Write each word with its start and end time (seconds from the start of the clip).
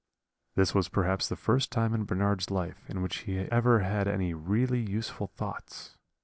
"This 0.55 0.73
was 0.73 0.89
perhaps 0.89 1.29
the 1.29 1.35
first 1.35 1.71
time 1.71 1.93
in 1.93 2.05
Bernard's 2.05 2.49
life 2.49 2.89
in 2.89 3.03
which 3.03 3.17
he 3.17 3.37
ever 3.37 3.81
had 3.81 4.07
any 4.07 4.33
really 4.33 4.79
useful 4.79 5.27
thoughts. 5.27 5.95